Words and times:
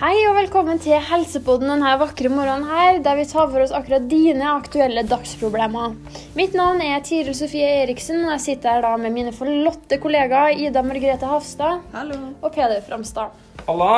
Hei 0.00 0.14
og 0.24 0.32
velkommen 0.32 0.78
til 0.80 0.96
Helsepodden 1.04 1.68
denne 1.68 1.90
vakre 2.00 2.30
morgenen 2.32 2.62
her, 2.64 3.02
der 3.04 3.18
vi 3.18 3.26
tar 3.28 3.50
for 3.52 3.60
oss 3.60 3.74
akkurat 3.76 4.06
dine 4.08 4.46
aktuelle 4.48 5.02
dagsproblemer. 5.04 5.92
Mitt 6.38 6.56
navn 6.56 6.80
er 6.80 7.02
Tiril 7.04 7.36
Sofie 7.36 7.68
Eriksen, 7.82 8.22
og 8.24 8.32
jeg 8.32 8.42
sitter 8.46 8.78
her 8.78 8.86
da 8.86 8.94
med 8.96 9.12
mine 9.12 9.34
forlotte 9.36 9.98
kollegaer 10.00 10.56
Ida 10.56 10.80
Margrethe 10.88 11.28
Hafstad 11.28 11.84
Hallo. 11.92 12.16
og 12.40 12.48
Peder 12.56 12.80
Framstad. 12.88 13.36
Halla! 13.68 13.92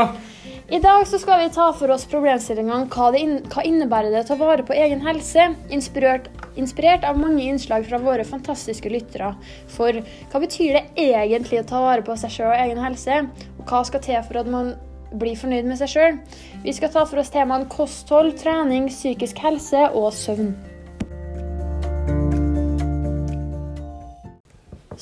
I 0.74 0.82
dag 0.82 1.06
så 1.06 1.22
skal 1.22 1.44
vi 1.44 1.54
ta 1.54 1.70
for 1.78 1.94
oss 1.94 2.10
problemstillingene 2.10 2.90
hva, 2.90 3.14
det 3.14 3.22
in 3.22 3.38
hva 3.46 3.62
innebærer 3.70 4.10
det 4.10 4.26
å 4.26 4.30
ta 4.34 4.42
vare 4.42 4.66
på 4.66 4.74
egen 4.74 5.06
helse, 5.06 5.52
inspirert, 5.70 6.26
inspirert 6.58 7.06
av 7.06 7.22
mange 7.22 7.46
innslag 7.46 7.86
fra 7.86 8.02
våre 8.02 8.26
fantastiske 8.26 8.90
lyttere. 8.90 9.36
For 9.78 10.02
hva 10.02 10.46
betyr 10.50 10.80
det 10.80 10.88
egentlig 11.12 11.62
å 11.62 11.68
ta 11.76 11.86
vare 11.92 12.02
på 12.02 12.18
seg 12.18 12.40
sjøl 12.40 12.56
og 12.56 12.58
egen 12.58 12.88
helse, 12.90 13.28
og 13.60 13.68
hva 13.70 13.86
skal 13.86 14.02
til 14.02 14.26
for 14.26 14.42
at 14.42 14.50
man 14.50 14.74
blir 15.18 15.38
fornøyd 15.38 15.68
med 15.68 15.80
seg 15.80 15.92
sjøl? 15.92 16.18
Vi 16.64 16.74
skal 16.76 16.92
ta 16.94 17.06
for 17.08 17.22
oss 17.22 17.32
temaene 17.32 17.70
kosthold, 17.72 18.34
trening, 18.40 18.88
psykisk 18.92 19.40
helse 19.44 19.88
og 19.92 20.12
søvn. 20.16 20.54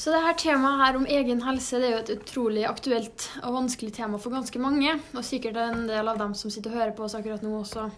Så 0.01 0.15
det 0.15 0.21
her 0.25 0.37
temaet 0.39 0.81
her 0.81 0.97
om 0.97 1.09
egen 1.13 1.43
helse 1.45 1.77
det 1.77 1.91
er 1.91 1.93
jo 1.93 2.03
et 2.05 2.13
utrolig 2.15 2.63
aktuelt 2.65 3.27
og 3.43 3.53
vanskelig 3.59 3.93
tema 3.99 4.21
for 4.23 4.33
ganske 4.33 4.63
mange. 4.63 4.95
Og 5.13 5.27
sikkert 5.27 5.59
en 5.61 5.83
del 5.91 6.09
av 6.09 6.17
dem 6.23 6.33
som 6.39 6.53
sitter 6.53 6.73
og 6.73 6.79
hører 6.79 6.95
på 6.97 7.05
oss 7.05 7.17
akkurat 7.19 7.45
nå 7.45 7.53
også. 7.59 7.91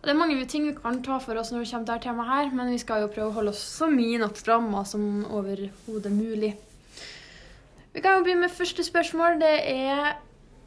Og 0.00 0.08
Det 0.08 0.12
er 0.12 0.18
mange 0.18 0.44
ting 0.48 0.66
vi 0.66 0.74
kan 0.76 1.02
ta 1.04 1.16
for 1.20 1.40
oss 1.40 1.52
når 1.52 1.64
det 1.64 1.70
kommer 1.70 1.86
til 1.86 1.94
dette 1.94 2.08
temaet 2.08 2.28
her, 2.32 2.50
men 2.56 2.72
vi 2.72 2.80
skal 2.80 3.02
jo 3.04 3.12
prøve 3.12 3.30
å 3.30 3.36
holde 3.38 3.54
oss 3.54 3.62
så 3.78 3.88
mye 3.88 4.18
innenfor 4.18 4.52
ramma 4.52 4.84
som 4.88 5.24
overhodet 5.28 6.12
mulig. 6.12 6.54
Vi 7.92 8.00
kan 8.00 8.18
jo 8.18 8.24
begynne 8.24 8.46
med 8.46 8.54
første 8.54 8.84
spørsmål. 8.84 9.40
Det 9.40 9.56
er 9.72 10.18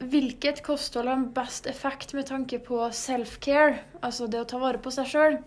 hvilket 0.09 0.61
kosthold 0.65 1.09
har 1.09 1.25
best 1.35 1.67
effekt 1.69 2.13
med 2.13 2.27
tanke 2.29 2.59
på 2.63 2.79
self-care, 2.93 3.79
altså 4.01 4.27
det 4.27 4.41
å 4.41 4.47
ta 4.49 4.59
vare 4.61 4.81
på 4.81 4.91
seg 4.93 5.09
sjøl? 5.11 5.37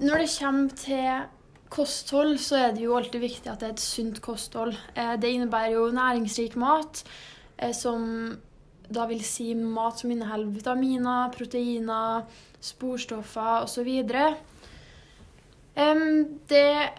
Når 0.00 0.22
det 0.22 0.30
kommer 0.32 0.76
til 0.80 1.26
kosthold, 1.70 2.38
så 2.42 2.56
er 2.58 2.72
det 2.74 2.84
jo 2.84 2.96
alltid 2.98 3.22
viktig 3.22 3.50
at 3.50 3.60
det 3.62 3.68
er 3.68 3.74
et 3.76 3.82
sunt 3.82 4.20
kosthold. 4.24 4.74
Eh, 4.94 5.16
Det 5.16 5.30
innebærer 5.30 5.76
jo 5.76 5.90
næringsrik 5.94 6.56
mat, 6.56 7.04
eh, 7.58 7.72
som 7.72 8.38
da 8.90 9.06
vil 9.06 9.22
si 9.22 9.54
mat 9.54 10.00
som 10.00 10.10
inneholder 10.10 10.50
vitaminer, 10.50 11.30
proteiner, 11.30 12.24
sporstoffer 12.60 13.62
osv. 13.62 13.86
Det 16.50 16.90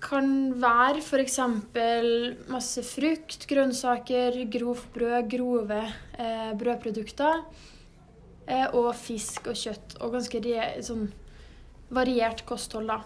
kan 0.00 0.30
være 0.60 1.02
f.eks. 1.02 1.38
masse 2.50 2.84
frukt, 2.88 3.46
grønnsaker, 3.50 4.38
grovt 4.52 4.88
brød, 4.94 5.28
grove 5.30 5.80
eh, 6.18 6.52
brødprodukter. 6.58 7.44
Eh, 8.50 8.66
og 8.74 8.94
fisk 8.98 9.50
og 9.50 9.58
kjøtt. 9.58 9.96
Og 10.00 10.16
ganske 10.16 10.42
sånn 10.86 11.08
variert 11.94 12.44
kosthold, 12.48 12.90
da. 12.90 13.00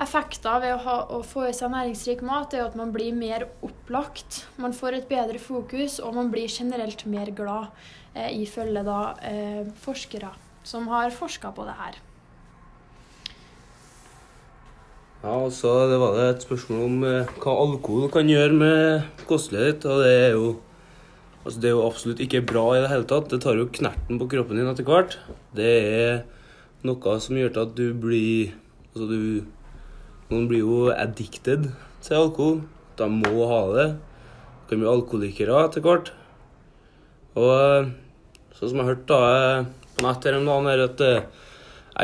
Effekter 0.00 0.62
ved 0.62 0.74
å, 0.78 0.80
ha, 0.86 0.96
å 1.12 1.20
få 1.26 1.44
i 1.50 1.56
seg 1.56 1.72
næringsrik 1.74 2.22
mat 2.24 2.54
er 2.56 2.64
at 2.64 2.76
man 2.78 2.92
blir 2.94 3.12
mer 3.12 3.44
opplagt. 3.66 4.44
Man 4.60 4.72
får 4.76 4.96
et 4.96 5.10
bedre 5.10 5.40
fokus, 5.42 5.98
og 6.00 6.16
man 6.16 6.30
blir 6.32 6.48
generelt 6.48 7.04
mer 7.04 7.32
glad, 7.36 7.68
eh, 8.14 8.30
ifølge 8.40 8.84
da 8.86 9.00
eh, 9.28 9.66
forskere 9.84 10.32
som 10.64 10.88
har 10.92 11.12
forska 11.12 11.52
på 11.56 11.66
det 11.68 11.76
her. 11.76 12.00
Ja, 15.20 15.34
og 15.36 15.50
så 15.52 15.68
var 16.00 16.14
det 16.16 16.26
et 16.30 16.44
spørsmål 16.46 16.84
om 16.86 17.02
eh, 17.04 17.32
hva 17.42 17.52
alkohol 17.60 18.06
kan 18.08 18.28
gjøre 18.30 18.54
med 18.56 19.24
kostelighet 19.28 19.82
ditt. 19.82 19.86
Og 19.92 20.04
det 20.04 20.12
er 20.16 20.30
jo 20.32 20.50
Altså, 21.40 21.56
det 21.56 21.68
er 21.70 21.72
jo 21.72 21.86
absolutt 21.86 22.18
ikke 22.20 22.42
bra 22.44 22.62
i 22.76 22.80
det 22.82 22.88
hele 22.90 23.06
tatt. 23.08 23.30
Det 23.32 23.38
tar 23.40 23.56
jo 23.56 23.70
knerten 23.72 24.18
på 24.20 24.26
kroppen 24.28 24.58
din 24.60 24.68
etter 24.68 24.84
hvert. 24.84 25.14
Det 25.56 25.70
er 25.88 26.18
noe 26.84 27.14
som 27.24 27.38
gjør 27.38 27.54
til 27.54 27.62
at 27.64 27.72
du 27.76 27.86
blir 27.96 28.52
Altså, 28.90 29.06
du 29.08 29.46
Noen 30.30 30.46
blir 30.50 30.60
jo 30.60 30.90
addicted 30.92 31.70
til 32.04 32.16
alkohol. 32.16 32.60
De 32.96 33.08
må 33.12 33.48
ha 33.50 33.60
det. 33.74 33.86
Du 33.96 34.72
kan 34.72 34.82
bli 34.82 34.88
alkoholikere 34.88 35.64
etter 35.64 35.84
hvert. 35.84 36.12
Og 37.36 37.52
eh, 37.56 37.92
sånn 38.56 38.72
som 38.72 38.80
jeg 38.80 38.84
har 38.84 38.92
hørt 38.94 39.08
da 39.10 39.20
eh, 39.36 39.70
på 39.96 40.06
nett 40.06 40.28
her 40.28 40.40
om 40.40 40.48
dagen, 40.48 40.70
er 40.70 40.84
at 40.86 41.06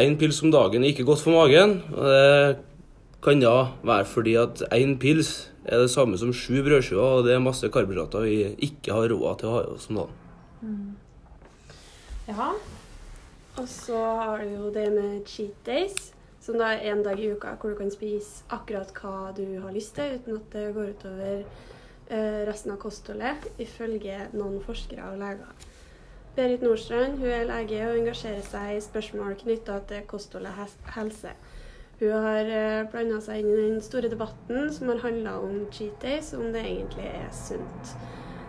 én 0.00 0.16
pils 0.20 0.42
om 0.44 0.52
dagen 0.52 0.84
er 0.84 0.92
ikke 0.92 1.06
godt 1.08 1.24
for 1.24 1.36
magen. 1.36 1.78
Og 1.92 2.08
det 2.08 2.66
kan 3.22 3.41
da 3.41 3.72
være 3.82 4.04
fordi 4.09 4.34
at 4.38 4.62
én 4.75 4.97
pils 5.00 5.50
er 5.65 5.82
det 5.82 5.91
samme 5.91 6.19
som 6.19 6.32
sju 6.32 6.62
brødskiver, 6.62 7.03
og 7.03 7.25
det 7.27 7.34
er 7.34 7.43
masse 7.43 7.69
karbohydrater 7.72 8.27
vi 8.27 8.37
ikke 8.69 8.94
har 8.94 9.10
råd 9.10 9.38
til 9.41 9.49
å 9.49 9.54
ha 9.56 9.62
i 9.65 9.71
oss 9.75 9.88
om 9.91 10.03
dagen. 10.03 10.97
Ja. 12.28 12.50
Og 13.56 13.69
så 13.69 13.97
har 13.97 14.44
du 14.44 14.53
jo 14.53 14.71
det 14.71 14.93
med 14.93 15.25
cheat 15.27 15.54
days, 15.66 16.12
som 16.41 16.59
da 16.60 16.75
er 16.75 16.93
en 16.93 17.03
dag 17.03 17.19
i 17.19 17.31
uka 17.32 17.54
hvor 17.56 17.72
du 17.72 17.78
kan 17.78 17.91
spise 17.91 18.44
akkurat 18.53 18.93
hva 19.00 19.33
du 19.37 19.47
har 19.62 19.72
lyst 19.75 19.97
til, 19.97 20.19
uten 20.19 20.37
at 20.37 20.53
det 20.53 20.66
går 20.77 20.93
utover 20.93 21.38
eh, 21.41 22.43
resten 22.47 22.75
av 22.75 22.81
kostholdet, 22.83 23.48
ifølge 23.59 24.28
noen 24.37 24.60
forskere 24.66 25.09
og 25.12 25.19
leger. 25.22 25.66
Berit 26.37 26.62
Nordstrand 26.62 27.16
hun 27.16 27.33
er 27.33 27.47
lege 27.48 27.81
og 27.88 27.97
engasjerer 27.97 28.44
seg 28.44 28.75
i 28.77 28.84
spørsmål 28.84 29.38
knytta 29.41 29.81
til 29.88 30.04
kosthold 30.10 30.50
og 30.50 30.59
helse. 30.98 31.33
Hun 32.00 32.12
har 32.12 32.50
eh, 32.52 32.84
blanda 32.92 33.22
seg 33.24 33.40
inn 33.40 33.52
i 33.54 33.68
den 33.70 33.80
store 33.84 34.10
debatten 34.12 34.68
som 34.72 34.90
har 34.92 35.00
handla 35.00 35.38
om 35.40 35.62
cheat 35.72 35.96
days, 36.02 36.34
om 36.36 36.50
det 36.52 36.64
egentlig 36.66 37.06
er 37.08 37.30
sunt. 37.32 37.94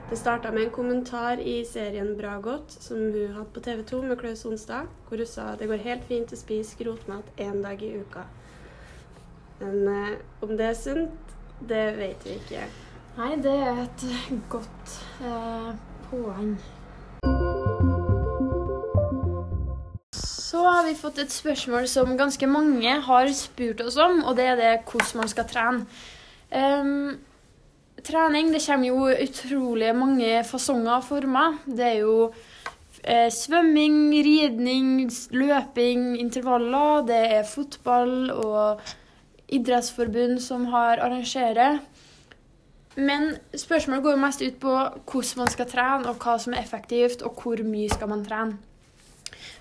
Det 0.09 0.17
starta 0.19 0.51
med 0.51 0.65
en 0.65 0.73
kommentar 0.75 1.39
i 1.39 1.61
serien 1.67 2.13
Bra 2.17 2.37
godt, 2.43 2.71
som 2.71 2.97
hun 2.97 3.33
hadde 3.35 3.53
på 3.55 3.63
TV 3.63 3.83
2 3.87 4.01
med 4.01 4.19
Klaus 4.19 4.43
Sonstad, 4.43 4.91
hvor 5.07 5.23
hun 5.23 5.27
sa 5.27 5.53
det 5.59 5.67
går 5.67 5.83
helt 5.83 6.03
fint 6.07 6.31
å 6.31 6.39
spise 6.39 6.79
grotmat 6.79 7.27
én 7.39 7.63
dag 7.63 7.83
i 7.83 7.93
uka. 7.99 8.27
Men 9.59 9.87
eh, 9.95 10.17
om 10.43 10.55
det 10.57 10.67
er 10.67 10.79
sunt, 10.79 11.35
det 11.69 11.85
vet 11.97 12.27
vi 12.27 12.35
ikke. 12.41 12.67
Nei, 13.17 13.31
det 13.41 13.55
er 13.55 13.85
et 13.87 14.09
godt 14.51 14.99
eh, 15.23 15.71
poeng. 16.11 16.57
Så 20.57 20.63
har 20.65 20.87
vi 20.87 20.95
fått 20.97 21.19
et 21.21 21.29
spørsmål 21.29 21.83
som 21.85 22.15
ganske 22.17 22.47
mange 22.49 22.89
har 23.05 23.27
spurt 23.37 23.81
oss 23.83 23.93
om, 24.01 24.23
og 24.25 24.39
det 24.39 24.45
er 24.49 24.55
det 24.57 24.69
hvordan 24.89 25.19
man 25.21 25.29
skal 25.29 25.45
trene. 25.45 25.83
Um, 26.49 27.11
trening 28.07 28.49
det 28.49 28.63
kommer 28.63 28.89
jo 28.89 29.11
utrolig 29.27 29.91
mange 29.93 30.31
fasonger 30.49 30.95
og 30.95 31.05
former. 31.05 31.59
Det 31.67 31.85
er 31.85 31.99
jo 31.99 32.15
eh, 33.03 33.29
svømming, 33.29 33.99
ridning, 34.25 35.05
løping, 35.37 36.07
intervaller. 36.25 37.05
Det 37.05 37.21
er 37.37 37.45
fotball 37.53 38.31
og 38.33 38.81
idrettsforbund 39.53 40.39
som 40.41 40.65
har 40.73 41.03
arrangerer. 41.05 41.83
Men 42.97 43.35
spørsmålet 43.53 44.09
går 44.09 44.23
mest 44.25 44.41
ut 44.41 44.57
på 44.65 44.73
hvordan 44.73 45.43
man 45.43 45.53
skal 45.53 45.69
trene, 45.69 46.09
og 46.09 46.17
hva 46.17 46.39
som 46.41 46.57
er 46.57 46.65
effektivt, 46.65 47.21
og 47.21 47.37
hvor 47.43 47.61
mye 47.61 47.93
skal 47.93 48.09
man 48.09 48.25
trene. 48.25 48.57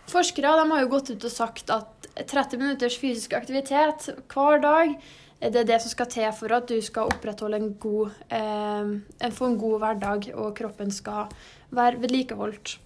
Forskere 0.06 0.54
har 0.54 0.82
jo 0.82 0.90
gått 0.90 1.10
ut 1.10 1.26
og 1.26 1.32
sagt 1.32 1.70
at 1.74 2.08
30 2.16 2.60
minutters 2.60 2.96
fysisk 3.00 3.34
aktivitet 3.36 4.08
hver 4.32 4.62
dag 4.62 4.94
eh, 4.94 5.50
det 5.50 5.64
er 5.64 5.68
det 5.72 5.80
som 5.82 5.92
skal 5.92 6.10
til 6.12 6.30
for 6.36 6.54
at 6.56 6.68
du 6.70 6.78
skal 6.84 7.10
opprettholde 7.10 7.60
en 7.60 7.72
god, 7.80 8.14
eh, 8.30 9.30
få 9.34 9.50
en 9.50 9.60
god 9.60 9.78
hverdag, 9.82 10.30
og 10.34 10.54
kroppen 10.56 10.94
skal 10.94 11.32
være 11.74 12.00
vedlikeholdt. 12.04 12.78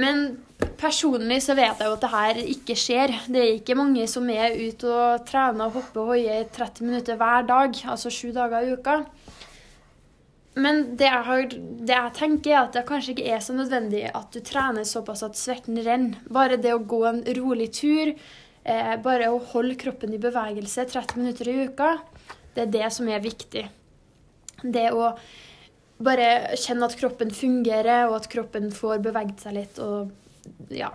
Men 0.00 0.38
personlig 0.78 1.40
så 1.42 1.56
vet 1.58 1.80
jeg 1.80 1.88
jo 1.88 1.96
at 1.96 2.04
det 2.04 2.12
her 2.12 2.40
ikke 2.52 2.76
skjer. 2.78 3.14
Det 3.26 3.40
er 3.40 3.56
ikke 3.56 3.78
mange 3.78 4.06
som 4.10 4.28
er 4.30 4.54
ute 4.54 4.90
og 4.90 5.24
trener 5.26 5.66
og 5.66 5.78
hopper 5.80 6.12
og 6.14 6.20
i 6.20 6.42
30 6.54 6.86
minutter 6.86 7.18
hver 7.18 7.46
dag, 7.48 7.74
altså 7.94 8.12
sju 8.12 8.30
dager 8.36 8.66
i 8.66 8.76
uka. 8.76 9.00
Men 10.58 10.96
det 10.98 11.06
jeg, 11.06 11.24
har, 11.26 11.44
det 11.86 11.94
jeg 11.94 12.14
tenker, 12.16 12.52
er 12.52 12.64
at 12.64 12.74
det 12.74 12.86
kanskje 12.88 13.14
ikke 13.14 13.34
er 13.36 13.42
så 13.44 13.54
nødvendig 13.54 14.02
at 14.10 14.32
du 14.34 14.40
trener 14.44 14.86
såpass 14.88 15.22
at 15.26 15.38
svetten 15.38 15.78
renner. 15.86 16.18
Bare 16.26 16.58
det 16.58 16.72
å 16.74 16.82
gå 16.82 17.04
en 17.06 17.20
rolig 17.38 17.68
tur, 17.76 18.10
eh, 18.64 18.94
bare 19.04 19.30
å 19.30 19.38
holde 19.52 19.78
kroppen 19.78 20.16
i 20.16 20.22
bevegelse 20.22 20.88
30 20.90 21.20
minutter 21.22 21.52
i 21.52 21.68
uka, 21.68 21.92
det 22.56 22.66
er 22.66 22.74
det 22.74 22.90
som 22.96 23.08
er 23.08 23.22
viktig. 23.22 23.68
Det 24.60 24.88
å 24.90 25.12
bare 26.02 26.56
kjenne 26.58 26.88
at 26.88 26.98
kroppen 26.98 27.30
fungerer, 27.30 28.08
og 28.08 28.18
at 28.18 28.30
kroppen 28.32 28.70
får 28.74 29.04
beveget 29.06 29.44
seg 29.44 29.54
litt, 29.54 29.78
og 29.78 30.10
ja, 30.74 30.90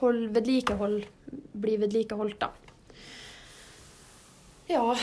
hold 0.00 0.30
vedlikehold, 0.34 1.02
bli 1.52 1.76
vedlikeholdt, 1.82 2.40
da. 2.40 2.52
Ja. 4.70 4.94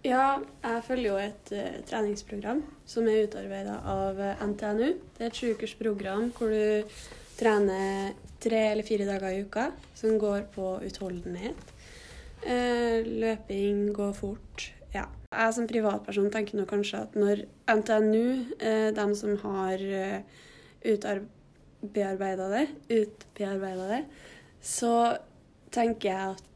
Ja, 0.00 0.38
jeg 0.64 0.84
følger 0.86 1.10
jo 1.10 1.16
et 1.20 1.50
uh, 1.52 1.80
treningsprogram 1.84 2.62
som 2.88 3.08
er 3.10 3.26
utarbeida 3.26 3.74
av 3.84 4.16
eh, 4.24 4.44
NTNU. 4.48 4.94
Det 5.16 5.26
er 5.26 5.28
et 5.28 5.36
sjukersprogram 5.36 6.30
hvor 6.38 6.48
du 6.48 6.96
trener 7.36 8.14
tre 8.40 8.62
eller 8.70 8.86
fire 8.86 9.04
dager 9.04 9.36
i 9.36 9.42
uka, 9.44 9.66
som 9.94 10.16
går 10.20 10.46
på 10.54 10.70
utholdenhet. 10.88 11.74
Uh, 12.46 13.04
løping, 13.04 13.90
gå 13.92 14.08
fort. 14.16 14.70
Ja. 14.94 15.04
Jeg 15.36 15.56
som 15.58 15.68
privatperson 15.68 16.32
tenker 16.32 16.56
nå 16.56 16.64
kanskje 16.70 17.04
at 17.04 17.20
når 17.20 17.44
NTNU, 17.68 18.56
de 18.96 19.04
som 19.14 19.36
har 19.44 19.84
utbearbeida 20.80 22.48
det, 22.56 22.64
utbearbeida 22.88 23.86
det, 23.92 24.00
så 24.64 24.94
tenker 25.70 26.08
jeg 26.08 26.32
at 26.32 26.49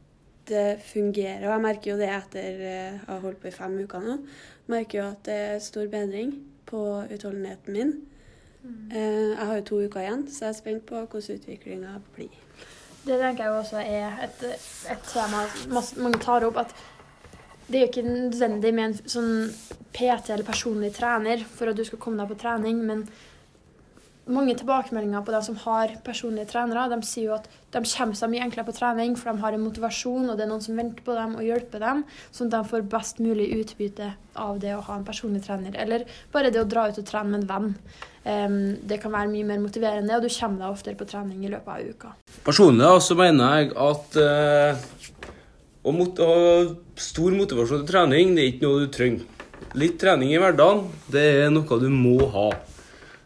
det 0.49 0.79
fungerer. 0.85 1.45
Og 1.45 1.53
jeg 1.53 1.63
merker 1.65 1.91
jo 1.91 1.99
det 1.99 2.09
etter 2.11 2.65
jeg 2.65 2.97
å 3.05 3.13
ha 3.13 3.21
holdt 3.23 3.41
på 3.41 3.49
i 3.49 3.55
fem 3.55 3.77
uker 3.83 4.03
nå. 4.03 4.17
Merker 4.71 4.99
jo 4.99 5.07
at 5.11 5.23
det 5.27 5.37
er 5.49 5.63
stor 5.63 5.87
bedring 5.91 6.33
på 6.69 6.81
utholdenheten 7.11 7.75
min. 7.75 7.93
Mm. 8.65 8.89
Jeg 8.95 9.45
har 9.45 9.59
jo 9.59 9.67
to 9.69 9.81
uker 9.85 10.01
igjen, 10.01 10.25
så 10.31 10.47
jeg 10.47 10.53
er 10.53 10.57
spent 10.57 10.85
på 10.89 11.03
hvordan 11.03 11.39
utviklinga 11.39 11.99
blir. 12.15 12.41
Det 13.05 13.19
tenker 13.21 13.45
jeg 13.45 13.53
også 13.53 13.81
er 13.83 14.23
et, 14.25 14.43
et 14.89 15.09
tema 15.11 15.43
mange 16.01 16.21
tar 16.23 16.47
opp. 16.47 16.57
At 16.63 16.73
det 17.67 17.77
er 17.77 17.85
jo 17.85 17.91
ikke 17.91 18.07
nødvendig 18.07 18.73
med 18.73 18.87
en 18.87 18.97
sånn 19.09 19.35
PT 19.95 20.33
eller 20.33 20.47
personlig 20.47 20.91
trener 20.97 21.45
for 21.45 21.69
at 21.69 21.77
du 21.77 21.85
skal 21.85 22.01
komme 22.01 22.21
deg 22.21 22.33
på 22.33 22.41
trening, 22.41 22.81
men 22.85 23.05
mange 24.25 24.55
tilbakemeldinger 24.57 25.21
på 25.25 25.33
de 25.35 25.41
som 25.45 25.57
har 25.65 25.91
personlige 26.05 26.49
trenere, 26.49 26.87
de 26.89 26.97
sier 27.05 27.29
jo 27.29 27.35
at 27.35 27.45
de 27.75 27.81
kommer 27.83 28.17
seg 28.17 28.31
mye 28.31 28.45
enklere 28.45 28.67
på 28.67 28.75
trening, 28.77 29.13
for 29.19 29.29
de 29.29 29.43
har 29.43 29.55
en 29.55 29.63
motivasjon, 29.65 30.29
og 30.31 30.37
det 30.37 30.45
er 30.45 30.49
noen 30.49 30.63
som 30.65 30.79
venter 30.79 31.05
på 31.05 31.15
dem 31.17 31.35
og 31.37 31.45
hjelper 31.45 31.83
dem, 31.83 32.01
sånn 32.33 32.49
at 32.49 32.55
de 32.55 32.71
får 32.71 32.87
best 32.95 33.21
mulig 33.21 33.51
utbytte 33.59 34.09
av 34.41 34.59
det 34.63 34.73
å 34.75 34.81
ha 34.87 34.97
en 34.97 35.05
personlig 35.07 35.43
trener. 35.45 35.77
Eller 35.77 36.07
bare 36.33 36.51
det 36.53 36.63
å 36.63 36.67
dra 36.69 36.87
ut 36.89 36.99
og 37.01 37.07
trene 37.07 37.31
med 37.31 37.43
en 37.43 37.49
venn. 37.51 37.71
Um, 38.25 38.59
det 38.81 38.97
kan 39.03 39.13
være 39.13 39.29
mye 39.29 39.45
mer 39.45 39.61
motiverende, 39.61 40.17
og 40.17 40.25
du 40.25 40.33
kommer 40.33 40.63
deg 40.63 40.73
oftere 40.73 40.97
på 40.97 41.09
trening 41.09 41.45
i 41.45 41.51
løpet 41.51 41.73
av 41.75 41.93
uka. 41.93 42.13
Personlig 42.47 42.89
så 43.05 43.17
mener 43.19 43.59
jeg 43.59 43.73
at 43.85 44.17
uh, 44.17 44.85
å 45.85 45.93
mot 45.93 46.21
å 46.25 46.35
stor 46.97 47.35
motivasjon 47.37 47.83
til 47.83 47.91
trening, 47.91 48.33
det 48.33 48.41
er 48.41 48.53
ikke 48.55 48.65
noe 48.65 48.85
du 48.87 48.93
trenger. 48.93 49.27
Litt 49.75 49.99
trening 50.01 50.31
i 50.33 50.39
hverdagen, 50.41 50.87
det 51.11 51.27
er 51.43 51.51
noe 51.53 51.77
du 51.81 51.91
må 51.93 52.17
ha. 52.33 52.49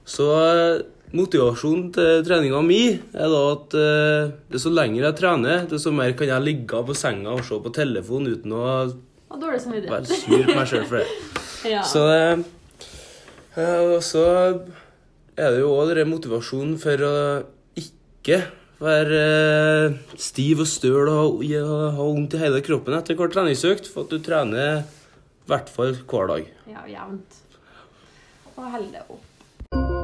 Så 0.10 0.28
eh, 0.42 0.82
motivasjonen 1.14 1.90
til 1.94 2.24
treninga 2.26 2.62
mi 2.66 2.82
er 2.98 3.30
da 3.34 3.42
at 3.54 3.76
eh, 3.78 4.32
desto 4.54 4.72
lenger 4.74 5.06
jeg 5.06 5.18
trener, 5.22 5.68
desto 5.70 5.94
mer 5.94 6.16
kan 6.18 6.32
jeg 6.32 6.46
ligge 6.48 6.82
på 6.86 6.98
senga 6.98 7.36
og 7.36 7.46
se 7.46 7.60
på 7.62 7.74
telefon 7.76 8.30
uten 8.30 8.56
å 8.58 8.64
være 9.30 9.62
sur 10.10 10.46
på 10.48 10.56
meg 10.56 10.70
sjøl 10.70 10.88
for 10.90 11.02
det. 11.04 11.10
Ja. 11.68 11.82
Så 11.84 12.06
eh, 12.08 12.40
Og 13.60 14.00
så 14.06 14.24
er 15.36 15.52
det 15.52 15.60
jo 15.60 15.74
òg 15.76 15.92
motivasjonen 16.08 16.78
for 16.80 17.04
å 17.04 17.16
ikke 17.76 18.40
være 18.80 19.20
stiv 20.16 20.64
og 20.64 20.70
støl 20.72 21.12
og 21.12 21.44
ha 21.44 22.00
vondt 22.00 22.38
i 22.38 22.42
hele 22.46 22.64
kroppen 22.64 22.96
etter 22.96 23.20
hver 23.20 23.34
treningsøkt, 23.36 23.92
for 23.92 24.08
at 24.08 24.16
du 24.16 24.24
trener 24.24 24.80
i 24.80 25.52
hvert 25.52 25.72
fall 25.74 25.98
hver 26.00 26.32
dag. 26.32 26.52
Ja, 26.72 26.88
jevnt. 26.88 27.42
Og 28.56 28.64
holder 28.64 28.94
det 28.96 29.08
opp. 29.10 29.99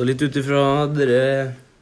Og 0.00 0.06
så 0.06 0.08
litt 0.08 0.22
ut 0.24 0.36
ifra 0.40 0.60
dere 0.96 1.24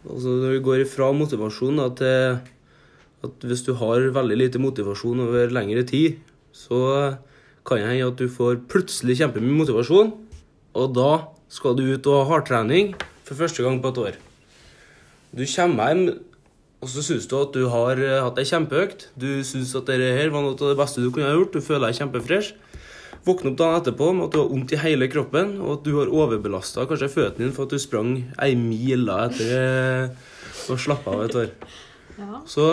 altså 0.02 0.32
Når 0.40 0.54
vi 0.56 0.62
går 0.66 0.80
ifra 0.82 1.12
motivasjon 1.14 1.76
da, 1.78 1.84
til 1.94 3.28
at 3.28 3.44
hvis 3.46 3.60
du 3.62 3.76
har 3.78 4.08
veldig 4.10 4.38
lite 4.40 4.58
motivasjon 4.58 5.22
over 5.22 5.54
lengre 5.54 5.84
tid, 5.86 6.16
så 6.50 7.14
kan 7.62 7.78
det 7.78 7.84
hende 7.86 8.08
at 8.10 8.18
du 8.18 8.26
får 8.26 8.64
plutselig 8.66 9.20
kjempemye 9.20 9.60
motivasjon, 9.60 10.10
og 10.74 10.96
da 10.98 11.12
skal 11.46 11.78
du 11.78 11.84
ut 11.92 12.10
og 12.10 12.18
ha 12.18 12.26
hardtrening 12.32 12.90
for 13.22 13.38
første 13.38 13.62
gang 13.62 13.78
på 13.84 13.94
et 13.94 14.02
år. 14.02 14.18
Du 15.30 15.46
kommer 15.54 15.92
hjem, 15.92 16.04
og 16.82 16.90
så 16.90 17.06
syns 17.06 17.30
du 17.30 17.38
at 17.38 17.54
du 17.54 17.68
har 17.70 18.02
hatt 18.26 18.42
ei 18.42 18.50
kjempeøkt. 18.50 19.12
Du 19.14 19.30
syns 19.46 19.76
at 19.78 19.86
dette 19.86 20.10
her 20.18 20.34
var 20.34 20.42
noe 20.42 20.58
av 20.58 20.72
det 20.74 20.80
beste 20.82 21.06
du 21.06 21.12
kunne 21.14 21.30
ha 21.30 21.38
gjort. 21.38 21.54
Du 21.54 21.62
føler 21.62 21.86
deg 21.86 22.02
kjempefresh. 22.02 22.50
Våkne 23.26 23.52
opp 23.52 23.58
dagen 23.58 23.80
etterpå 23.82 24.10
med 24.14 24.28
at 24.28 24.34
du 24.34 24.40
har 24.40 24.50
vondt 24.52 24.74
i 24.74 24.80
hele 24.80 25.08
kroppen, 25.10 25.56
og 25.60 25.78
at 25.78 25.86
du 25.86 25.92
har 25.98 26.12
overbelasta 26.14 26.86
kanskje 26.88 27.10
føttene 27.12 27.46
dine 27.46 27.56
for 27.56 27.68
at 27.68 27.74
du 27.74 27.82
sprang 27.82 28.12
ei 28.38 28.54
mil 28.58 29.06
da 29.08 29.24
etter 29.26 29.54
eh, 29.58 30.34
å 30.72 30.78
slappe 30.78 31.12
av 31.12 31.24
et 31.26 31.38
år. 31.42 31.52
Ja. 32.18 32.42
Så 32.50 32.68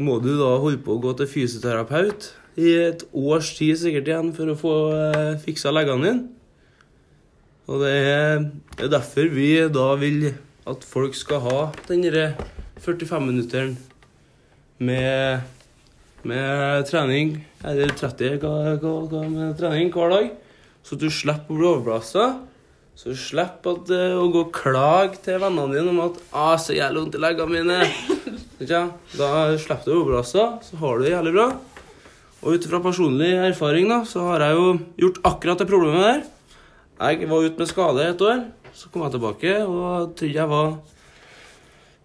må 0.00 0.18
du 0.22 0.32
da 0.38 0.54
holde 0.62 0.80
på 0.84 0.96
å 0.96 1.02
gå 1.02 1.14
til 1.18 1.30
fysioterapeut 1.30 2.30
i 2.58 2.72
et 2.88 3.04
års 3.16 3.52
tid 3.58 3.78
sikkert 3.78 4.10
igjen 4.10 4.32
for 4.36 4.50
å 4.50 4.58
få 4.58 4.74
eh, 4.96 5.38
fiksa 5.42 5.72
leggene 5.74 6.04
dine. 6.08 6.26
Og 7.68 7.82
det 7.84 7.92
er 8.00 8.88
derfor 8.88 9.28
vi 9.28 9.50
da 9.68 9.90
vil 10.00 10.30
at 10.68 10.84
folk 10.88 11.16
skal 11.16 11.42
ha 11.44 11.58
den 11.88 12.06
45-minutteren 12.80 13.76
med, 14.78 15.44
med 16.28 16.84
trening, 16.88 17.32
eller 17.66 17.94
30 17.96 18.38
hva, 18.42 18.52
hva, 18.82 18.92
hva 19.08 19.24
med 19.30 19.56
trening 19.58 19.90
hver 19.94 20.12
dag, 20.12 20.28
så 20.84 20.98
du 21.00 21.08
slipper 21.12 21.54
å 21.54 21.58
bli 21.58 21.68
overbelasta. 21.72 22.28
Så 22.98 23.12
du 23.14 23.18
slipper 23.20 23.76
at, 23.76 23.90
eh, 23.94 24.16
å 24.18 24.26
gå 24.34 24.40
og 24.46 24.52
klage 24.54 25.20
til 25.22 25.38
vennene 25.38 25.76
dine 25.76 25.92
om 25.92 26.00
at 26.08 26.16
ah, 26.32 26.56
'så 26.58 26.74
jævlig 26.74 27.04
vondt 27.04 27.14
i 27.14 27.22
leggene 27.22 27.54
mine'. 27.54 27.86
Ikke? 28.62 28.80
Da 29.14 29.28
slipper 29.54 29.86
du 29.86 29.92
å 29.92 30.00
overbelasta, 30.02 30.46
så 30.66 30.80
har 30.80 30.98
du 30.98 31.04
det 31.04 31.14
jævlig 31.14 31.34
bra. 31.36 31.48
Og 32.42 32.54
ut 32.54 32.66
fra 32.70 32.82
personlig 32.82 33.30
erfaring 33.48 33.88
da, 33.90 34.02
så 34.06 34.26
har 34.26 34.42
jeg 34.46 34.58
jo 34.58 34.66
gjort 35.04 35.22
akkurat 35.30 35.62
det 35.62 35.70
problemet 35.70 36.02
der. 36.02 36.20
Jeg 36.98 37.30
var 37.30 37.46
ute 37.46 37.58
med 37.58 37.70
skade 37.70 38.02
et 38.02 38.22
år, 38.26 38.44
så 38.74 38.90
kom 38.90 39.02
jeg 39.06 39.14
tilbake 39.14 39.56
og 39.62 40.16
trodde 40.18 40.34
jeg 40.34 40.50
var 40.50 40.78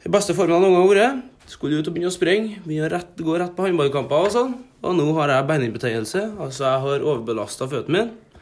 i 0.04 0.12
beste 0.12 0.36
formen 0.36 0.58
jeg 0.58 0.64
noen 0.66 0.74
gang 0.76 0.84
har 0.84 0.94
vært. 0.94 1.22
Skulle 1.54 1.78
ut 1.80 1.88
og 1.90 1.94
begynne 1.96 2.10
å 2.10 2.16
springe. 2.16 2.60
begynne 2.66 2.88
å 2.88 2.92
rett, 2.96 3.16
gå 3.22 3.38
rett 3.38 3.54
på 3.56 3.66
håndballkamper 3.68 4.26
og 4.28 4.32
sånn. 4.34 4.54
Og 4.84 4.96
nå 4.98 5.06
har 5.20 5.30
jeg 5.36 5.48
beinhinnebetennelse, 5.52 6.24
altså 6.42 6.66
jeg 6.66 6.84
har 6.88 7.06
overbelasta 7.08 7.68
føttene 7.72 7.94
mine. 8.00 8.40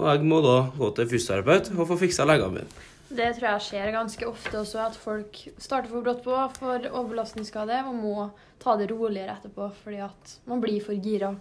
Og 0.00 0.06
jeg 0.08 0.24
må 0.26 0.38
da 0.44 0.56
gå 0.78 0.88
til 0.96 1.08
fysioterapeut 1.10 1.70
og 1.76 1.86
få 1.90 1.98
fiksa 2.00 2.26
leggene 2.28 2.60
mine. 2.60 2.86
Det 3.10 3.26
tror 3.36 3.48
jeg 3.48 3.64
skjer 3.66 3.88
ganske 3.94 4.26
ofte 4.28 4.54
også, 4.60 4.78
at 4.84 4.96
folk 4.98 5.40
starter 5.58 5.90
for 5.90 6.04
brått 6.06 6.20
på 6.22 6.36
for 6.58 6.84
overbelastningsskade 6.90 7.80
og 7.88 7.96
må 7.98 8.28
ta 8.62 8.76
det 8.78 8.86
roligere 8.92 9.34
etterpå 9.34 9.66
fordi 9.82 9.98
at 10.04 10.36
man 10.46 10.62
blir 10.62 10.78
for 10.84 10.94
gira. 10.94 11.32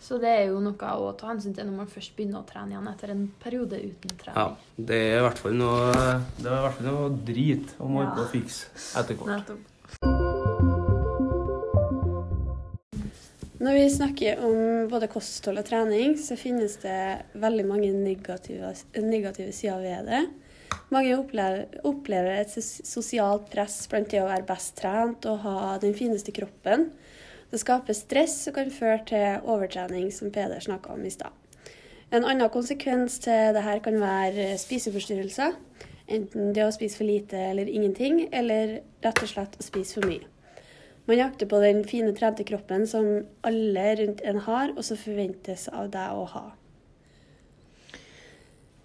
Så 0.00 0.16
det 0.22 0.30
er 0.32 0.44
jo 0.52 0.60
noe 0.64 0.92
å 1.02 1.10
ta 1.18 1.32
hensyn 1.32 1.52
til 1.56 1.66
når 1.66 1.76
man 1.82 1.90
først 1.90 2.14
begynner 2.16 2.40
å 2.40 2.46
trene 2.48 2.72
igjen 2.72 2.86
etter 2.88 3.10
en 3.12 3.26
periode 3.42 3.76
uten 3.82 4.14
Ja, 4.14 4.22
trening. 4.22 4.54
det 4.86 5.00
er 5.10 5.18
i 5.18 5.24
hvert 5.26 5.42
fall 5.42 5.58
noe, 5.58 5.90
det 6.38 6.46
er 6.46 6.54
i 6.56 6.62
hvert 6.64 6.78
fall 6.78 6.86
noe 6.88 7.10
drit 7.26 7.74
å 7.82 7.90
må 7.90 8.06
Ja. 8.06 8.14
å 8.22 8.28
fikse 8.30 8.70
etter 8.96 9.18
hvert. 9.18 9.50
Når 13.60 13.74
vi 13.76 13.88
snakker 13.92 14.38
om 14.40 14.86
både 14.88 15.04
kosthold 15.12 15.60
og 15.60 15.66
trening, 15.68 16.14
så 16.16 16.32
finnes 16.40 16.78
det 16.80 17.00
veldig 17.36 17.66
mange 17.68 17.90
negative, 17.92 18.70
negative 19.04 19.52
sider 19.52 19.82
ved 19.84 20.08
det. 20.08 20.20
Mange 20.88 21.12
opplever, 21.18 21.66
opplever 21.84 22.38
et 22.38 22.54
sosialt 22.56 23.50
press 23.52 23.82
blant 23.92 24.08
det 24.08 24.22
å 24.22 24.30
være 24.30 24.48
best 24.48 24.78
trent 24.80 25.28
og 25.28 25.44
ha 25.44 25.74
den 25.82 25.92
fineste 25.98 26.32
kroppen. 26.32 26.88
Det 27.52 27.60
skaper 27.60 27.98
stress 27.98 28.38
og 28.48 28.56
kan 28.62 28.72
føre 28.72 29.04
til 29.12 29.44
overtrening, 29.44 30.08
som 30.08 30.32
Peder 30.32 30.64
snakka 30.64 30.96
om 30.96 31.04
i 31.04 31.12
stad. 31.12 31.36
En 32.16 32.24
annen 32.24 32.48
konsekvens 32.48 33.20
til 33.26 33.52
dette 33.58 33.78
kan 33.84 34.00
være 34.00 34.54
spiseforstyrrelser. 34.56 35.60
Enten 36.08 36.56
det 36.56 36.64
å 36.64 36.72
spise 36.72 36.96
for 36.96 37.12
lite 37.12 37.44
eller 37.52 37.68
ingenting, 37.68 38.24
eller 38.32 38.78
rett 39.04 39.20
og 39.20 39.34
slett 39.36 39.60
å 39.60 39.68
spise 39.68 40.00
for 40.00 40.08
mye. 40.08 40.24
Man 41.10 41.18
jakter 41.18 41.48
på 41.50 41.58
den 41.58 41.80
fine, 41.82 42.12
trente 42.14 42.44
kroppen 42.46 42.84
som 42.86 43.06
alle 43.42 43.86
rundt 43.98 44.20
en 44.22 44.36
har, 44.44 44.70
og 44.76 44.84
som 44.86 44.98
forventes 45.00 45.64
av 45.74 45.88
deg 45.90 46.14
å 46.14 46.26
ha. 46.36 46.42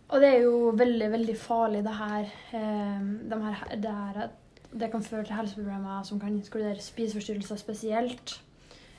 Og 0.09 0.23
det 0.23 0.31
er 0.31 0.41
jo 0.47 0.71
veldig, 0.73 1.11
veldig 1.13 1.35
farlig, 1.37 1.83
det 1.85 1.93
her. 1.99 2.31
eh, 2.57 3.05
de 3.29 3.39
her 3.43 3.77
det, 3.83 3.93
her 3.93 4.33
det 4.73 4.89
kan 4.91 5.05
føre 5.05 5.27
til 5.27 5.37
helseproblemer 5.37 6.01
som 6.07 6.19
kan 6.19 6.33
inkludere 6.33 6.81
spiseforstyrrelser 6.81 7.61
spesielt. 7.61 8.39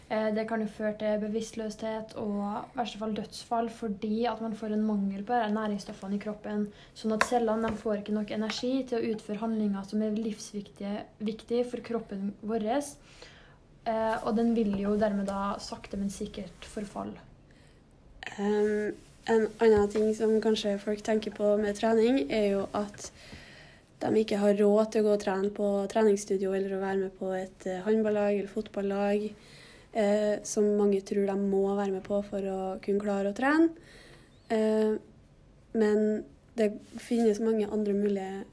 Eh, 0.08 0.34
Det 0.34 0.46
kan 0.48 0.60
jo 0.62 0.68
føre 0.70 0.94
til 0.98 1.20
bevisstløshet 1.25 2.14
og 2.22 2.36
i 2.38 2.78
verste 2.78 2.98
fall 2.98 3.14
dødsfall 3.16 3.70
fordi 3.75 4.25
at 4.30 4.40
man 4.40 4.54
får 4.54 4.75
en 4.76 4.84
mangel 4.86 5.25
på 5.26 5.38
næringsstoffene 5.54 6.14
i 6.14 6.22
kroppen. 6.22 6.68
Sånn 6.94 7.14
at 7.16 7.26
cellene 7.26 7.72
får 7.76 8.02
ikke 8.02 8.14
nok 8.14 8.30
energi 8.30 8.84
til 8.86 9.00
å 9.00 9.14
utføre 9.14 9.42
handlinger 9.42 9.88
som 9.88 10.02
er 10.02 10.14
livsviktige 10.14 11.64
for 11.70 11.82
kroppen 11.82 12.34
vår. 12.42 12.68
Eh, 13.86 14.16
Og 14.25 14.36
den 14.36 14.54
vil 14.54 14.78
jo 14.78 14.96
dermed 14.96 15.26
da 15.26 15.56
sakte, 15.58 15.96
men 15.96 16.10
sikkert 16.10 16.64
forfalle. 16.66 17.18
Um, 18.38 18.92
en 19.26 19.48
annen 19.60 19.88
ting 19.90 20.14
som 20.14 20.40
kanskje 20.42 20.78
folk 20.78 21.02
tenker 21.02 21.34
på 21.34 21.56
med 21.58 21.76
trening, 21.78 22.30
er 22.30 22.50
jo 22.52 22.68
at 22.75 23.10
de 24.00 24.10
ikke 24.20 24.38
har 24.38 24.54
råd 24.54 24.90
til 24.92 25.02
å 25.02 25.06
gå 25.06 25.12
og 25.14 25.22
trene 25.22 25.50
på 25.50 25.68
treningsstudio 25.90 26.52
eller 26.52 26.76
å 26.76 26.80
være 26.82 26.98
med 27.04 27.14
på 27.18 27.30
et 27.34 27.66
eh, 27.66 27.80
håndballag 27.86 28.36
eller 28.36 28.50
fotballag, 28.52 29.30
eh, 29.93 30.43
som 30.47 30.66
mange 30.78 31.02
tror 31.07 31.28
de 31.28 31.37
må 31.40 31.62
være 31.75 31.95
med 31.99 32.05
på 32.07 32.23
for 32.26 32.50
å 32.50 32.59
kunne 32.83 33.02
klare 33.02 33.33
å 33.33 33.37
trene. 33.37 33.71
Eh, 34.52 34.97
men 35.76 36.05
det 36.57 36.71
finnes 37.02 37.43
mange 37.45 37.69
andre 37.69 37.95
mulige 37.97 38.45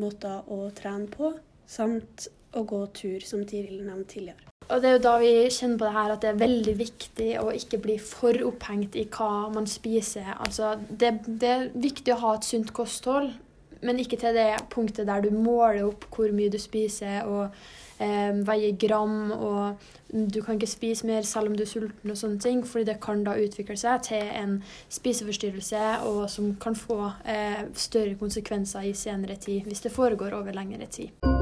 måter 0.00 0.46
å 0.48 0.68
trene 0.74 1.10
på, 1.12 1.34
samt 1.68 2.30
å 2.56 2.62
gå 2.66 2.84
tur, 2.96 3.20
som 3.26 3.42
Tiril 3.46 3.82
nevnte 3.84 4.14
tidligere. 4.14 4.46
Og 4.70 4.82
det 4.82 4.88
er 4.88 4.96
jo 4.96 5.02
da 5.02 5.12
vi 5.18 5.30
kjenner 5.50 5.78
på 5.80 5.86
det 5.86 5.94
her 5.96 6.12
at 6.14 6.22
det 6.22 6.28
er 6.30 6.40
veldig 6.40 6.74
viktig 6.78 7.28
å 7.40 7.48
ikke 7.54 7.80
bli 7.82 7.96
for 8.02 8.38
opphengt 8.46 8.94
i 8.98 9.06
hva 9.10 9.48
man 9.50 9.66
spiser. 9.70 10.28
Altså, 10.36 10.76
det, 10.90 11.14
det 11.26 11.50
er 11.50 11.70
viktig 11.74 12.14
å 12.14 12.20
ha 12.22 12.34
et 12.36 12.46
sunt 12.46 12.70
kosthold, 12.76 13.32
men 13.80 14.00
ikke 14.00 14.18
til 14.20 14.36
det 14.36 14.50
punktet 14.70 15.08
der 15.08 15.22
du 15.24 15.30
måler 15.34 15.84
opp 15.86 16.08
hvor 16.14 16.32
mye 16.34 16.52
du 16.52 16.58
spiser 16.60 17.24
og 17.28 17.54
eh, 18.00 18.32
veier 18.46 18.76
gram, 18.80 19.32
og 19.32 19.80
du 20.10 20.40
kan 20.42 20.58
ikke 20.58 20.70
spise 20.70 21.06
mer 21.06 21.26
selv 21.26 21.50
om 21.50 21.56
du 21.56 21.64
er 21.64 21.70
sulten 21.70 22.12
og 22.12 22.18
sånne 22.18 22.40
ting, 22.42 22.62
fordi 22.66 22.88
det 22.90 23.00
kan 23.02 23.24
da 23.26 23.36
utvikle 23.40 23.78
seg 23.78 24.06
til 24.10 24.32
en 24.42 24.58
spiseforstyrrelse 24.88 25.84
og 26.10 26.24
som 26.32 26.54
kan 26.60 26.78
få 26.78 27.12
eh, 27.24 27.68
større 27.74 28.16
konsekvenser 28.20 28.90
i 28.90 28.96
senere 28.96 29.38
tid 29.40 29.68
hvis 29.68 29.86
det 29.86 29.94
foregår 29.94 30.36
over 30.40 30.56
lengre 30.56 30.90
tid. 30.90 31.39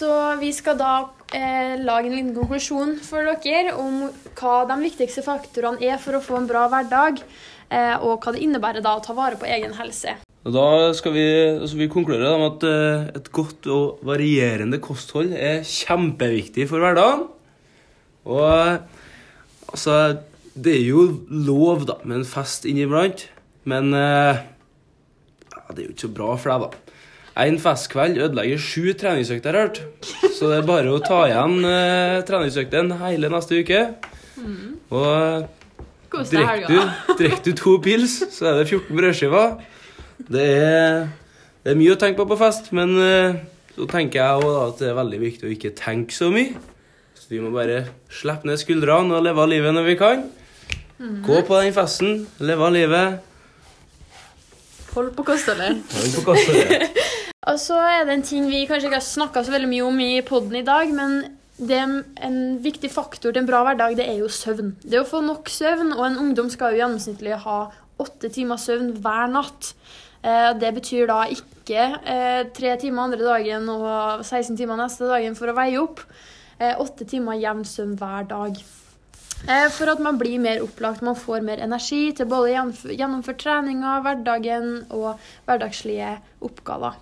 Så 0.00 0.08
vi 0.40 0.48
skal 0.56 0.78
da 0.80 0.94
eh, 1.36 1.76
lage 1.82 2.08
en 2.08 2.14
liten 2.14 2.32
konklusjon 2.36 2.94
for 3.04 3.26
dere 3.44 3.74
om 3.76 4.06
hva 4.38 4.54
de 4.70 4.78
viktigste 4.80 5.24
faktorene 5.26 5.82
er 5.84 6.00
for 6.00 6.16
å 6.16 6.22
få 6.24 6.38
en 6.38 6.48
bra 6.48 6.64
hverdag, 6.72 7.20
eh, 7.68 7.96
og 8.00 8.22
hva 8.24 8.32
det 8.32 8.40
innebærer 8.46 8.84
da 8.84 8.94
å 8.96 9.02
ta 9.04 9.16
vare 9.16 9.36
på 9.40 9.48
egen 9.50 9.76
helse. 9.76 10.16
Da 10.40 10.68
skal 10.96 11.12
vi, 11.12 11.26
altså 11.52 11.76
vi 11.76 11.90
konkludere 11.92 12.38
med 12.40 12.54
at 12.54 12.64
eh, 12.70 13.10
et 13.20 13.28
godt 13.36 13.68
og 13.68 14.00
varierende 14.08 14.80
kosthold 14.80 15.34
er 15.36 15.60
kjempeviktig 15.68 16.64
for 16.70 16.80
hverdagen. 16.80 17.26
Og 18.24 18.80
altså 19.68 19.96
Det 20.50 20.72
er 20.78 20.86
jo 20.88 21.02
lov 21.28 21.84
da, 21.86 22.00
med 22.02 22.22
en 22.22 22.26
fest 22.28 22.64
inniblant, 22.66 23.28
men 23.68 23.92
eh, 23.94 24.40
det 25.70 25.76
er 25.76 25.84
jo 25.84 25.92
ikke 25.92 26.08
så 26.08 26.16
bra 26.16 26.32
for 26.40 26.54
deg, 26.54 26.64
da. 26.64 26.89
En 27.38 27.58
festkveld 27.62 28.18
ødelegger 28.18 28.58
sju 28.58 28.92
treningsøkter, 28.98 29.54
har 29.54 29.68
jeg 29.68 29.68
hørt. 29.68 30.08
Så 30.34 30.50
det 30.50 30.58
er 30.58 30.66
bare 30.66 30.90
å 30.90 30.98
ta 31.04 31.22
igjen 31.28 31.60
eh, 31.68 32.18
treningsøktene 32.26 32.98
hele 33.04 33.30
neste 33.32 33.60
uke. 33.62 33.84
Og 34.90 35.46
Kos 36.10 36.30
drikker 36.34 37.46
du, 37.46 37.52
to 37.54 37.76
pils, 37.84 38.18
så 38.34 38.50
er 38.50 38.58
det 38.60 38.66
14 38.72 38.98
brødskiver. 38.98 39.54
Det 40.30 40.48
er, 40.56 41.06
det 41.62 41.72
er 41.72 41.78
mye 41.78 41.94
å 41.94 42.00
tenke 42.00 42.18
på 42.20 42.28
på 42.32 42.40
fest, 42.40 42.72
men 42.76 42.96
eh, 42.98 43.38
så 43.76 43.86
tenker 43.90 44.20
jeg 44.20 44.42
også 44.42 44.50
da 44.56 44.66
at 44.66 44.82
det 44.82 44.90
er 44.90 44.98
veldig 44.98 45.22
viktig 45.22 45.46
å 45.48 45.54
ikke 45.54 45.74
tenke 45.78 46.16
så 46.16 46.32
mye. 46.34 46.58
Så 47.14 47.30
vi 47.30 47.40
må 47.40 47.54
bare 47.54 47.84
slippe 48.10 48.50
ned 48.50 48.58
skuldrene 48.60 49.16
og 49.16 49.24
leve 49.24 49.46
av 49.46 49.52
livet 49.52 49.76
når 49.76 49.86
vi 49.86 49.96
kan. 50.00 50.26
Gå 51.24 51.40
på 51.46 51.60
den 51.62 51.72
festen, 51.72 52.24
leve 52.42 52.66
av 52.66 52.74
livet. 52.74 53.20
Hold 54.90 55.14
på 55.14 55.24
kostholdet. 55.30 55.78
Hold 55.94 56.14
på 56.18 56.26
kostholdet. 56.32 57.00
Og 57.50 57.58
så 57.58 57.76
er 57.82 58.04
det 58.06 58.14
en 58.14 58.22
ting 58.26 58.46
vi 58.50 58.62
kanskje 58.68 58.86
ikke 58.90 59.00
har 59.00 59.06
snakka 59.06 59.42
så 59.42 59.50
veldig 59.54 59.68
mye 59.72 59.86
om 59.88 60.00
i 60.04 60.10
poden 60.26 60.60
i 60.60 60.66
dag, 60.66 60.90
men 60.94 61.24
en 62.22 62.36
viktig 62.62 62.90
faktor 62.92 63.32
til 63.34 63.42
en 63.42 63.48
bra 63.48 63.64
hverdag, 63.66 63.96
det 63.98 64.06
er 64.06 64.20
jo 64.22 64.30
søvn. 64.32 64.74
Det 64.84 65.00
å 65.00 65.08
få 65.08 65.20
nok 65.26 65.50
søvn, 65.50 65.90
og 65.96 66.04
en 66.06 66.20
ungdom 66.22 66.50
skal 66.52 66.76
jo 66.76 66.84
gjennomsnittlig 66.84 67.40
ha 67.42 67.58
åtte 68.00 68.30
timer 68.32 68.60
søvn 68.60 68.94
hver 69.02 69.28
natt. 69.34 69.72
Eh, 70.22 70.52
Det 70.62 70.70
betyr 70.78 71.10
da 71.10 71.24
ikke 71.32 71.82
eh, 72.04 72.44
tre 72.56 72.76
timer 72.80 73.08
andre 73.08 73.24
dagen 73.24 73.68
og 73.72 74.22
16 74.24 74.56
timer 74.56 74.78
neste 74.80 75.08
dagen 75.10 75.36
for 75.36 75.50
å 75.50 75.56
veie 75.58 75.80
opp. 75.80 76.00
Eh, 76.60 76.76
Åtte 76.80 77.04
timer 77.08 77.40
jevn 77.40 77.64
søvn 77.64 77.98
hver 78.00 78.28
dag. 78.30 78.62
For 79.72 79.88
at 79.88 80.00
man 80.04 80.18
blir 80.20 80.38
mer 80.38 80.60
opplagt, 80.60 81.00
man 81.02 81.16
får 81.16 81.40
mer 81.42 81.62
energi 81.64 82.12
til 82.12 82.28
både 82.28 82.52
gjennomf- 82.52 82.90
gjennomføre 82.92 83.40
treninga, 83.40 84.00
hverdagen 84.04 84.74
og 84.92 85.14
hverdagslige 85.48 86.18
oppgaver. 86.44 86.98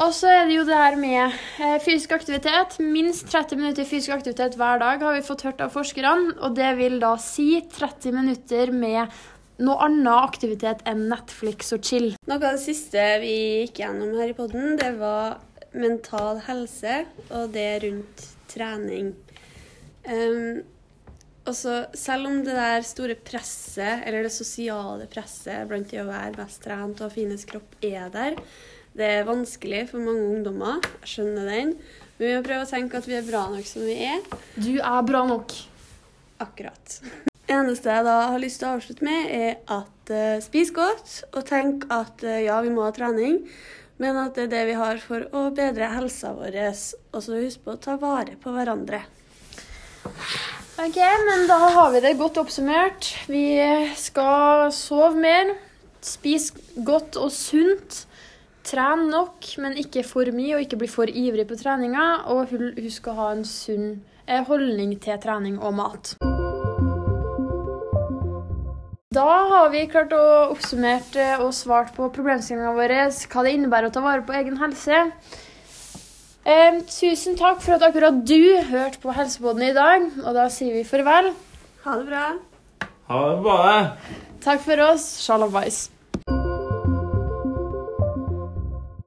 Og 0.00 0.14
så 0.16 0.30
er 0.32 0.46
det 0.48 0.54
jo 0.54 0.62
det 0.64 0.76
her 0.80 0.94
med 0.96 1.34
eh, 1.60 1.76
fysisk 1.84 2.14
aktivitet. 2.16 2.78
Minst 2.80 3.26
30 3.28 3.58
minutter 3.60 3.84
fysisk 3.84 4.14
aktivitet 4.14 4.56
hver 4.56 4.80
dag 4.80 5.02
har 5.04 5.18
vi 5.18 5.26
fått 5.26 5.44
hørt 5.44 5.60
av 5.60 5.74
forskerne. 5.74 6.38
Og 6.40 6.56
det 6.56 6.70
vil 6.78 6.96
da 7.02 7.12
si 7.20 7.50
30 7.68 8.16
minutter 8.16 8.72
med 8.72 9.12
noe 9.60 9.76
annen 9.84 10.08
aktivitet 10.08 10.80
enn 10.88 11.04
Netflix 11.10 11.74
og 11.76 11.84
chill. 11.84 12.08
Noe 12.24 12.40
av 12.40 12.56
det 12.56 12.62
siste 12.62 13.04
vi 13.20 13.34
gikk 13.66 13.82
gjennom 13.82 14.16
her 14.16 14.32
i 14.32 14.38
podden, 14.38 14.78
det 14.80 14.94
var 14.96 15.36
mental 15.76 16.40
helse, 16.48 17.02
og 17.28 17.52
det 17.52 17.68
rundt 17.84 18.24
trening. 18.50 19.12
Um, 20.08 20.62
og 21.44 21.54
så 21.56 21.76
selv 21.92 22.30
om 22.30 22.40
det 22.46 22.56
der 22.56 22.88
store 22.88 23.20
presset, 23.20 24.00
eller 24.08 24.24
det 24.24 24.32
sosiale 24.32 25.04
presset 25.12 25.68
blant 25.68 25.92
det 25.92 26.00
å 26.00 26.08
være 26.08 26.38
best 26.40 26.64
trent 26.64 27.04
og 27.04 27.12
finest 27.12 27.48
kropp 27.52 27.76
er 27.84 28.08
der, 28.16 28.40
det 28.98 29.06
er 29.06 29.26
vanskelig 29.28 29.84
for 29.92 30.02
mange 30.02 30.26
ungdommer. 30.34 30.80
Jeg 31.02 31.12
skjønner 31.14 31.50
den. 31.50 31.74
Men 32.18 32.26
vi 32.26 32.36
må 32.36 32.44
prøve 32.44 32.66
å 32.66 32.70
tenke 32.70 32.98
at 32.98 33.08
vi 33.08 33.16
er 33.16 33.26
bra 33.26 33.46
nok 33.52 33.66
som 33.68 33.84
vi 33.86 33.96
er. 34.10 34.22
Du 34.58 34.72
er 34.76 35.02
bra 35.06 35.22
nok. 35.28 35.54
Akkurat. 36.42 36.96
Det 37.50 37.54
eneste 37.56 37.90
jeg 37.90 38.06
da 38.06 38.16
har 38.30 38.42
lyst 38.42 38.60
til 38.60 38.68
å 38.68 38.74
avslutte 38.76 39.06
med, 39.06 39.30
er 39.34 39.54
at 39.72 40.12
uh, 40.14 40.42
spis 40.42 40.70
godt, 40.74 41.14
og 41.34 41.46
tenk 41.48 41.86
at 41.90 42.22
uh, 42.26 42.36
ja, 42.42 42.60
vi 42.62 42.70
må 42.74 42.84
ha 42.86 42.92
trening, 42.94 43.40
men 44.00 44.18
at 44.20 44.36
det 44.36 44.46
er 44.46 44.52
det 44.52 44.60
vi 44.70 44.76
har 44.78 45.00
for 45.02 45.26
å 45.36 45.48
bedre 45.54 45.88
helsa 45.94 46.34
vår. 46.36 46.60
Og 47.10 47.24
så 47.24 47.40
husk 47.40 47.64
på 47.64 47.74
å 47.74 47.80
ta 47.82 47.96
vare 48.00 48.36
på 48.40 48.54
hverandre. 48.54 49.02
Ok, 50.80 50.96
men 51.26 51.44
da 51.50 51.58
har 51.74 51.90
vi 51.92 52.04
det 52.04 52.14
godt 52.20 52.38
oppsummert. 52.40 53.10
Vi 53.28 53.44
skal 54.00 54.70
sove 54.72 55.12
mer, 55.20 55.52
spise 56.00 56.56
godt 56.86 57.18
og 57.20 57.28
sunt. 57.34 58.04
Tren 58.70 59.08
nok, 59.10 59.46
men 59.58 59.74
ikke 59.80 60.04
for 60.06 60.30
mye, 60.30 60.54
og 60.54 60.62
ikke 60.62 60.78
bli 60.78 60.88
for 60.90 61.10
ivrig 61.10 61.46
på 61.48 61.56
treninga. 61.58 62.06
Og 62.30 62.52
husk 62.78 63.08
å 63.10 63.16
ha 63.16 63.32
en 63.34 63.42
sunn 63.48 63.88
eh, 64.28 64.44
holdning 64.46 64.94
til 65.02 65.18
trening 65.18 65.56
og 65.58 65.74
mat. 65.80 66.12
Da 69.10 69.26
har 69.50 69.72
vi 69.74 69.82
klart 69.90 70.14
å 70.14 70.22
oppsummert 70.52 71.18
eh, 71.18 71.42
og 71.42 71.50
svart 71.56 71.90
på 71.98 72.12
problemstillingene 72.14 72.76
våre, 72.78 73.08
hva 73.10 73.46
det 73.46 73.56
innebærer 73.56 73.90
å 73.90 73.96
ta 73.96 74.04
vare 74.06 74.22
på 74.22 74.38
egen 74.38 74.62
helse. 74.62 75.02
Eh, 76.46 76.78
tusen 76.86 77.34
takk 77.42 77.58
for 77.66 77.74
at 77.74 77.90
akkurat 77.90 78.22
du 78.22 78.38
hørte 78.70 79.02
på 79.02 79.18
Helseboden 79.18 79.66
i 79.66 79.74
dag, 79.74 80.12
og 80.22 80.34
da 80.38 80.46
sier 80.46 80.78
vi 80.78 80.86
farvel. 80.86 81.34
Ha 81.82 81.98
det 81.98 82.06
bra. 82.06 82.26
Ha 83.10 83.22
det 83.32 83.40
bra. 83.42 83.80
Takk 84.46 84.62
for 84.62 84.90
oss. 84.92 85.16
Shalabais. 85.26 85.88